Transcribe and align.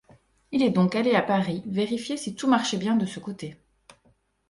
Il 0.51 0.63
est 0.63 0.71
donc 0.71 0.95
allé 0.95 1.13
à 1.13 1.21
Paris 1.21 1.61
vérifier 1.67 2.17
si 2.17 2.33
tout 2.33 2.49
marchait 2.49 2.77
bien 2.79 2.95
de 2.95 3.05
ce 3.05 3.19
côté. 3.19 3.61